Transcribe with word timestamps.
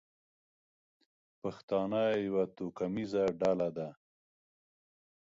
پښتانه 1.41 2.01
یوه 2.25 2.43
توکمیزه 2.57 3.23
ډله 3.41 3.69
ده. 3.77 3.89